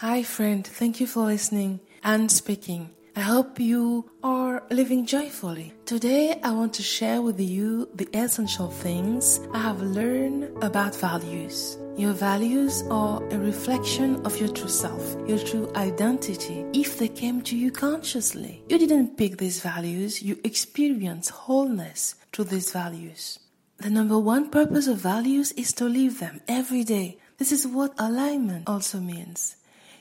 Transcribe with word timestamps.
Hi, 0.00 0.22
friend. 0.22 0.66
Thank 0.66 0.98
you 0.98 1.06
for 1.06 1.26
listening 1.26 1.78
and 2.02 2.32
speaking. 2.32 2.88
I 3.14 3.20
hope 3.20 3.60
you 3.60 4.10
are 4.22 4.62
living 4.70 5.04
joyfully. 5.04 5.74
Today, 5.84 6.40
I 6.42 6.52
want 6.52 6.72
to 6.76 6.82
share 6.82 7.20
with 7.20 7.38
you 7.38 7.86
the 7.94 8.08
essential 8.14 8.70
things 8.70 9.40
I 9.52 9.58
have 9.58 9.82
learned 9.82 10.64
about 10.64 10.96
values. 10.96 11.76
Your 11.98 12.14
values 12.14 12.82
are 12.90 13.22
a 13.28 13.38
reflection 13.38 14.24
of 14.24 14.40
your 14.40 14.48
true 14.48 14.70
self, 14.70 15.04
your 15.28 15.38
true 15.38 15.70
identity, 15.76 16.64
if 16.72 16.98
they 16.98 17.08
came 17.08 17.42
to 17.42 17.54
you 17.54 17.70
consciously. 17.70 18.64
You 18.70 18.78
didn't 18.78 19.18
pick 19.18 19.36
these 19.36 19.60
values, 19.60 20.22
you 20.22 20.40
experience 20.44 21.28
wholeness 21.28 22.14
through 22.32 22.46
these 22.46 22.72
values. 22.72 23.38
The 23.76 23.90
number 23.90 24.18
one 24.18 24.48
purpose 24.48 24.86
of 24.86 24.96
values 24.96 25.52
is 25.52 25.74
to 25.74 25.84
live 25.84 26.20
them 26.20 26.40
every 26.48 26.84
day. 26.84 27.18
This 27.36 27.52
is 27.52 27.66
what 27.66 27.92
alignment 27.98 28.66
also 28.66 28.98
means. 28.98 29.56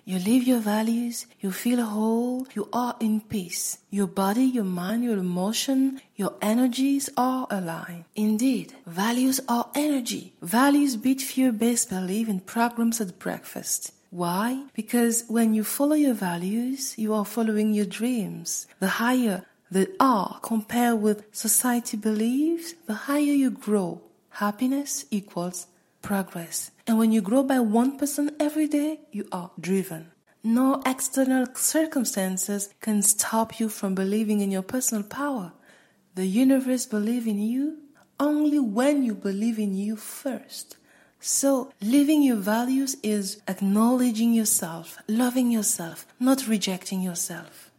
You 0.09 0.17
live 0.17 0.47
your 0.47 0.59
values, 0.59 1.27
you 1.39 1.51
feel 1.51 1.85
whole, 1.85 2.47
you 2.55 2.67
are 2.73 2.95
in 2.99 3.21
peace. 3.21 3.77
Your 3.91 4.07
body, 4.07 4.43
your 4.43 4.63
mind, 4.63 5.03
your 5.03 5.19
emotion, 5.19 6.01
your 6.15 6.33
energies 6.41 7.11
are 7.15 7.45
aligned. 7.51 8.05
Indeed, 8.15 8.73
values 8.87 9.39
are 9.47 9.69
energy. 9.75 10.33
Values 10.41 10.95
beat 10.95 11.21
fear-based 11.21 11.91
belief 11.91 12.27
in 12.27 12.39
programs 12.39 12.99
at 12.99 13.19
breakfast. 13.19 13.93
Why? 14.09 14.63
Because 14.73 15.25
when 15.27 15.53
you 15.53 15.63
follow 15.63 15.93
your 15.93 16.15
values, 16.15 16.97
you 16.97 17.13
are 17.13 17.23
following 17.23 17.75
your 17.75 17.85
dreams. 17.85 18.65
The 18.79 18.97
higher 19.03 19.45
the 19.69 19.91
are 19.99 20.39
compared 20.41 21.03
with 21.03 21.23
society 21.31 21.97
beliefs, 21.97 22.73
the 22.87 22.95
higher 23.05 23.37
you 23.43 23.51
grow. 23.51 24.01
Happiness 24.31 25.05
equals 25.11 25.67
progress. 26.01 26.71
And 26.87 26.97
when 26.97 27.11
you 27.11 27.21
grow 27.21 27.43
by 27.43 27.57
1% 27.57 27.97
person 27.97 28.35
every 28.39 28.67
day, 28.67 29.01
you 29.11 29.27
are 29.31 29.51
driven. 29.59 30.11
No 30.43 30.81
external 30.85 31.47
circumstances 31.55 32.73
can 32.79 33.01
stop 33.01 33.59
you 33.59 33.67
from 33.69 33.93
believing 33.95 34.39
in 34.39 34.51
your 34.51 34.61
personal 34.61 35.03
power. 35.03 35.53
The 36.15 36.25
universe 36.25 36.85
believes 36.85 37.27
in 37.27 37.39
you 37.39 37.77
only 38.19 38.59
when 38.59 39.03
you 39.03 39.15
believe 39.15 39.59
in 39.59 39.75
you 39.75 39.95
first. 39.95 40.77
So, 41.21 41.73
living 41.81 42.23
your 42.23 42.37
values 42.37 42.95
is 43.03 43.41
acknowledging 43.47 44.33
yourself, 44.33 44.97
loving 45.07 45.51
yourself, 45.51 46.07
not 46.19 46.47
rejecting 46.47 47.01
yourself. 47.01 47.71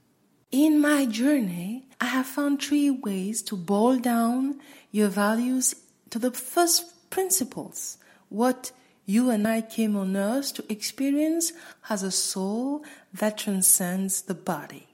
In 0.51 0.81
my 0.81 1.07
journey, 1.07 1.87
I 2.01 2.07
have 2.07 2.27
found 2.27 2.61
three 2.61 2.91
ways 2.91 3.41
to 3.43 3.57
boil 3.57 3.99
down 3.99 4.61
your 4.91 5.09
values 5.09 5.75
to 6.11 6.19
the 6.19 6.31
first 6.31 7.09
principles 7.09 7.97
what 8.31 8.73
you 9.05 9.28
and 9.28 9.47
I 9.47 9.61
came 9.61 9.97
on 9.97 10.17
earth 10.17 10.55
to 10.55 10.73
experience 10.73 11.53
has 11.83 12.03
a 12.03 12.11
soul 12.11 12.84
that 13.12 13.39
transcends 13.39 14.22
the 14.22 14.34
body. 14.34 14.87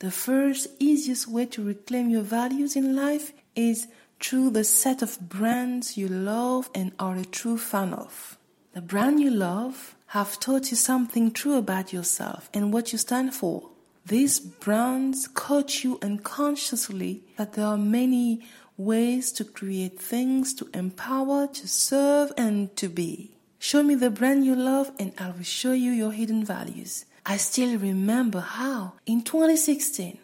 The 0.00 0.10
first 0.10 0.68
easiest 0.78 1.26
way 1.26 1.46
to 1.46 1.64
reclaim 1.64 2.10
your 2.10 2.22
values 2.22 2.76
in 2.76 2.94
life 2.94 3.32
is 3.56 3.88
through 4.20 4.50
the 4.50 4.64
set 4.64 5.02
of 5.02 5.18
brands 5.18 5.96
you 5.96 6.08
love 6.08 6.68
and 6.74 6.92
are 6.98 7.16
a 7.16 7.24
true 7.24 7.58
fan 7.58 7.94
of. 7.94 8.38
The 8.74 8.82
brand 8.82 9.20
you 9.20 9.30
love 9.30 9.96
have 10.08 10.38
taught 10.40 10.70
you 10.70 10.76
something 10.76 11.30
true 11.30 11.56
about 11.56 11.92
yourself 11.92 12.50
and 12.52 12.72
what 12.72 12.92
you 12.92 12.98
stand 12.98 13.34
for. 13.34 13.70
These 14.06 14.40
brands 14.40 15.26
coach 15.28 15.84
you 15.84 15.98
unconsciously 16.02 17.22
that 17.36 17.54
there 17.54 17.66
are 17.66 17.78
many 17.78 18.42
ways 18.76 19.32
to 19.32 19.44
create 19.44 19.98
things 19.98 20.54
to 20.54 20.68
empower, 20.74 21.46
to 21.46 21.68
serve, 21.68 22.32
and 22.36 22.74
to 22.76 22.88
be. 22.88 23.30
Show 23.58 23.82
me 23.82 23.94
the 23.94 24.10
brand 24.10 24.44
you 24.44 24.54
love, 24.54 24.90
and 24.98 25.12
I 25.18 25.30
will 25.30 25.42
show 25.42 25.72
you 25.72 25.92
your 25.92 26.12
hidden 26.12 26.44
values. 26.44 27.06
I 27.24 27.38
still 27.38 27.78
remember 27.78 28.40
how, 28.40 28.94
in 29.06 29.22
2016, 29.22 30.18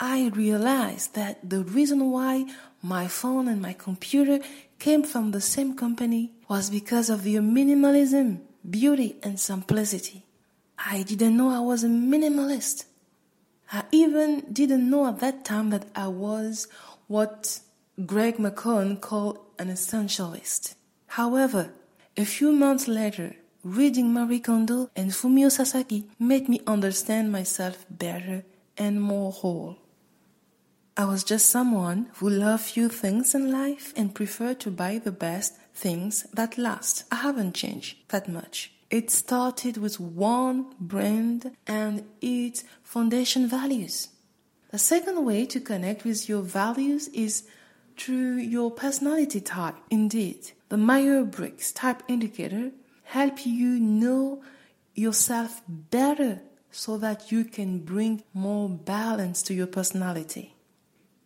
I 0.00 0.28
realized 0.28 1.14
that 1.14 1.48
the 1.48 1.62
reason 1.62 2.10
why 2.10 2.46
my 2.82 3.08
phone 3.08 3.48
and 3.48 3.60
my 3.60 3.72
computer 3.72 4.40
came 4.78 5.02
from 5.02 5.30
the 5.30 5.40
same 5.40 5.74
company 5.76 6.32
was 6.48 6.70
because 6.70 7.10
of 7.10 7.24
their 7.24 7.40
minimalism, 7.40 8.40
beauty, 8.68 9.16
and 9.22 9.40
simplicity. 9.40 10.24
I 10.78 11.02
didn't 11.02 11.36
know 11.36 11.50
I 11.50 11.60
was 11.60 11.84
a 11.84 11.88
minimalist. 11.88 12.84
I 13.72 13.84
even 13.90 14.52
didn't 14.52 14.88
know 14.88 15.06
at 15.08 15.20
that 15.20 15.44
time 15.44 15.70
that 15.70 15.86
I 15.94 16.08
was 16.08 16.68
what 17.06 17.60
Greg 18.04 18.36
McKeown 18.36 19.00
called 19.00 19.38
an 19.58 19.68
essentialist. 19.68 20.74
However, 21.06 21.72
a 22.14 22.26
few 22.26 22.52
months 22.52 22.86
later, 22.86 23.36
reading 23.64 24.12
Marie 24.12 24.38
Kondo 24.38 24.90
and 24.94 25.12
Fumio 25.12 25.50
Sasaki 25.50 26.06
made 26.18 26.46
me 26.46 26.60
understand 26.66 27.32
myself 27.32 27.86
better 27.88 28.44
and 28.76 29.00
more 29.00 29.32
whole. 29.32 29.78
I 30.94 31.06
was 31.06 31.24
just 31.24 31.48
someone 31.48 32.10
who 32.16 32.28
loved 32.28 32.64
few 32.64 32.90
things 32.90 33.34
in 33.34 33.50
life 33.50 33.94
and 33.96 34.14
preferred 34.14 34.60
to 34.60 34.70
buy 34.70 34.98
the 34.98 35.10
best 35.10 35.56
things 35.74 36.26
that 36.34 36.58
last. 36.58 37.04
I 37.10 37.16
haven't 37.16 37.54
changed 37.54 37.96
that 38.08 38.28
much. 38.28 38.72
It 38.90 39.10
started 39.10 39.78
with 39.78 39.98
one 39.98 40.74
brand 40.78 41.56
and 41.66 42.04
its 42.20 42.62
foundation 42.82 43.48
values. 43.48 44.08
The 44.70 44.78
second 44.78 45.24
way 45.24 45.46
to 45.46 45.60
connect 45.60 46.04
with 46.04 46.28
your 46.28 46.42
values 46.42 47.08
is 47.08 47.44
through 47.96 48.36
your 48.36 48.70
personality 48.70 49.40
type. 49.40 49.76
Indeed, 49.90 50.52
the 50.68 50.76
Myers-Briggs 50.76 51.72
type 51.72 52.02
indicator 52.08 52.72
help 53.04 53.46
you 53.46 53.78
know 53.78 54.42
yourself 54.94 55.62
better 55.68 56.40
so 56.70 56.98
that 56.98 57.30
you 57.32 57.44
can 57.44 57.78
bring 57.78 58.22
more 58.34 58.68
balance 58.68 59.42
to 59.42 59.54
your 59.54 59.66
personality. 59.66 60.54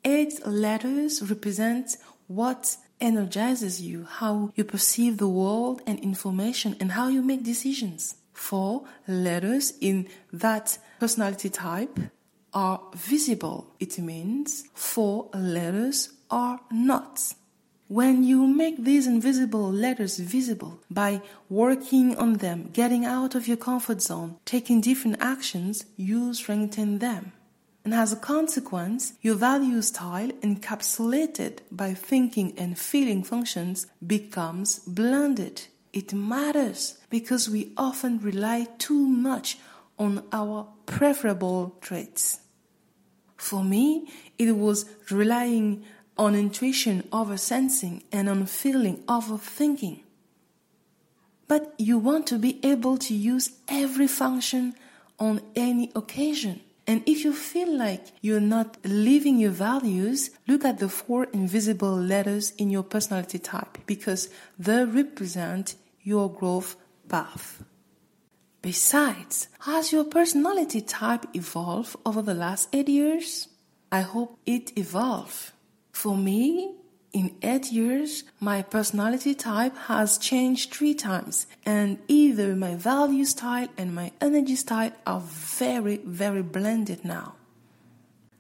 Eight 0.05 0.47
letters 0.47 1.23
represent 1.23 1.97
what 2.27 2.77
energizes 3.01 3.81
you, 3.81 4.05
how 4.05 4.53
you 4.55 4.65
perceive 4.65 5.17
the 5.17 5.29
world 5.29 5.83
and 5.87 5.99
information, 6.01 6.77
and 6.81 6.93
how 6.93 7.09
you 7.09 7.23
make 7.23 7.43
decisions. 7.43 8.17
Four 8.33 8.85
letters 9.09 9.73
in 9.81 10.09
that 10.33 10.79
personality 10.99 11.51
type 11.51 11.99
are 12.55 12.81
visible. 12.95 13.75
It 13.81 13.99
means 13.99 14.65
four 14.75 15.29
letters 15.35 16.11
are 16.31 16.61
not. 16.71 17.35
When 17.89 18.23
you 18.23 18.47
make 18.47 18.85
these 18.85 19.09
invisible 19.09 19.71
letters 19.71 20.19
visible 20.19 20.79
by 20.89 21.23
working 21.49 22.17
on 22.17 22.35
them, 22.35 22.71
getting 22.73 23.05
out 23.05 23.35
of 23.35 23.49
your 23.49 23.57
comfort 23.57 24.01
zone, 24.01 24.37
taking 24.45 24.81
different 24.81 25.17
actions, 25.21 25.85
you 25.97 26.33
strengthen 26.33 27.01
them. 27.01 27.33
And 27.85 27.93
as 27.93 28.13
a 28.13 28.17
consequence, 28.17 29.15
your 29.23 29.35
value 29.35 29.83
style, 29.83 30.29
encapsulated 30.43 31.59
by 31.73 31.95
thinking 31.95 32.55
and 32.57 32.79
feeling 32.79 33.25
functions, 33.25 33.87
becomes 34.07 34.79
blended. 34.81 35.63
It 35.93 36.13
matters 36.13 36.99
because 37.09 37.51
we 37.51 37.73
often 37.77 38.21
rely 38.21 38.69
too 38.79 39.05
much 39.07 39.59
on 39.99 40.23
our 40.33 40.69
preferable 40.87 41.77
traits. 41.81 42.41
For 43.37 43.65
me, 43.65 44.09
it 44.39 44.53
was 44.53 44.85
relying 45.11 45.83
on 46.21 46.35
intuition 46.35 47.03
over 47.11 47.39
sensing 47.39 48.05
and 48.13 48.29
on 48.29 48.45
feeling 48.45 49.03
over 49.09 49.39
thinking. 49.39 50.03
But 51.49 51.75
you 51.79 51.97
want 51.97 52.27
to 52.27 52.39
be 52.39 52.61
able 52.63 52.99
to 52.99 53.15
use 53.15 53.53
every 53.67 54.07
function 54.07 54.75
on 55.19 55.41
any 55.57 55.91
occasion. 55.97 56.61
And 56.87 57.03
if 57.07 57.25
you 57.25 57.33
feel 57.33 57.75
like 57.75 58.05
you're 58.21 58.39
not 58.39 58.77
living 58.85 59.39
your 59.39 59.51
values, 59.51 60.31
look 60.47 60.63
at 60.65 60.79
the 60.79 60.91
four 60.91 61.25
invisible 61.33 61.97
letters 61.97 62.53
in 62.59 62.69
your 62.69 62.83
personality 62.83 63.39
type 63.39 63.79
because 63.87 64.29
they 64.59 64.85
represent 64.85 65.75
your 66.03 66.31
growth 66.31 66.77
path. 67.09 67.65
Besides, 68.61 69.49
has 69.61 69.91
your 69.91 70.05
personality 70.05 70.83
type 70.83 71.25
evolved 71.33 71.97
over 72.05 72.21
the 72.21 72.35
last 72.35 72.69
eight 72.75 72.91
years? 72.91 73.49
I 73.91 74.03
hope 74.03 74.39
it 74.45 74.77
evolved. 74.77 75.53
For 76.01 76.17
me, 76.17 76.77
in 77.13 77.37
eight 77.43 77.71
years, 77.71 78.25
my 78.41 78.63
personality 78.63 79.35
type 79.35 79.77
has 79.93 80.17
changed 80.17 80.73
three 80.73 80.95
times, 80.95 81.47
and 81.67 81.99
either 82.09 82.57
my 82.57 82.75
value 82.75 83.27
style 83.27 83.69
and 83.77 83.95
my 83.95 84.11
energy 84.19 84.57
style 84.57 84.93
are 85.07 85.21
very, 85.21 85.99
very 85.99 86.41
blended 86.43 87.05
now. 87.05 87.35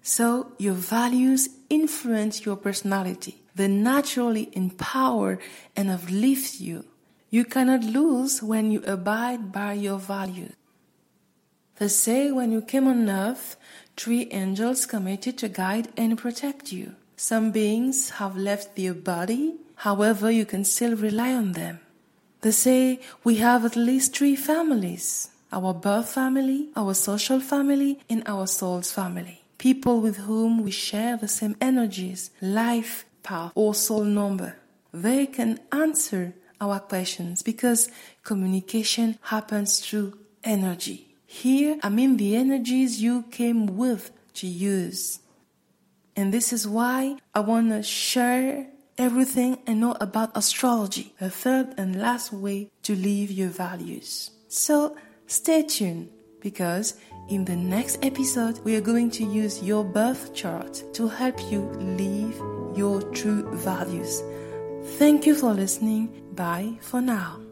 So, 0.00 0.52
your 0.56 0.72
values 0.72 1.50
influence 1.68 2.46
your 2.46 2.56
personality. 2.56 3.42
They 3.54 3.68
naturally 3.68 4.48
empower 4.54 5.38
and 5.76 5.90
uplift 5.90 6.60
you. 6.60 6.86
You 7.28 7.44
cannot 7.44 7.84
lose 7.84 8.42
when 8.42 8.70
you 8.70 8.80
abide 8.86 9.52
by 9.52 9.74
your 9.74 9.98
values. 9.98 10.54
They 11.76 11.88
say 11.88 12.32
when 12.32 12.52
you 12.52 12.62
came 12.62 12.86
on 12.86 13.10
earth, 13.10 13.56
three 13.98 14.30
angels 14.30 14.86
committed 14.86 15.36
to 15.36 15.50
guide 15.50 15.88
and 15.98 16.16
protect 16.16 16.72
you. 16.72 16.96
Some 17.22 17.50
beings 17.50 18.16
have 18.16 18.34
left 18.34 18.76
their 18.76 18.94
body, 18.94 19.56
however, 19.74 20.30
you 20.30 20.46
can 20.46 20.64
still 20.64 20.96
rely 20.96 21.34
on 21.34 21.52
them. 21.52 21.80
They 22.40 22.50
say 22.50 23.00
we 23.22 23.36
have 23.36 23.62
at 23.66 23.76
least 23.76 24.16
three 24.16 24.34
families. 24.34 25.28
our 25.52 25.74
birth 25.74 26.08
family, 26.08 26.70
our 26.74 26.94
social 26.94 27.40
family, 27.40 28.00
and 28.08 28.22
our 28.24 28.46
soul's 28.46 28.90
family. 28.90 29.42
People 29.58 30.00
with 30.00 30.16
whom 30.28 30.64
we 30.64 30.70
share 30.70 31.18
the 31.18 31.28
same 31.28 31.56
energies, 31.60 32.30
life 32.40 33.04
path, 33.22 33.52
or 33.54 33.74
soul 33.74 34.04
number. 34.04 34.56
They 34.90 35.26
can 35.26 35.60
answer 35.70 36.32
our 36.58 36.80
questions 36.80 37.42
because 37.42 37.90
communication 38.24 39.18
happens 39.34 39.80
through 39.80 40.16
energy. 40.42 40.98
Here, 41.26 41.78
I 41.82 41.90
mean 41.90 42.16
the 42.16 42.34
energies 42.34 43.02
you 43.02 43.24
came 43.30 43.66
with 43.76 44.10
to 44.40 44.46
use. 44.46 45.20
And 46.20 46.34
this 46.34 46.52
is 46.52 46.68
why 46.68 47.16
I 47.34 47.40
want 47.40 47.70
to 47.70 47.82
share 47.82 48.66
everything 48.98 49.56
I 49.66 49.72
know 49.72 49.96
about 50.02 50.36
astrology, 50.36 51.14
a 51.18 51.30
third 51.30 51.72
and 51.78 51.98
last 51.98 52.30
way 52.30 52.68
to 52.82 52.94
live 52.94 53.30
your 53.30 53.48
values. 53.48 54.30
So 54.46 54.98
stay 55.26 55.62
tuned 55.62 56.10
because 56.42 57.00
in 57.30 57.46
the 57.46 57.56
next 57.56 58.04
episode, 58.04 58.58
we 58.64 58.76
are 58.76 58.82
going 58.82 59.10
to 59.12 59.24
use 59.24 59.62
your 59.62 59.82
birth 59.82 60.34
chart 60.34 60.84
to 60.92 61.08
help 61.08 61.40
you 61.50 61.62
live 61.80 62.36
your 62.76 63.00
true 63.12 63.50
values. 63.56 64.22
Thank 64.98 65.24
you 65.24 65.34
for 65.34 65.54
listening. 65.54 66.22
Bye 66.34 66.76
for 66.82 67.00
now. 67.00 67.49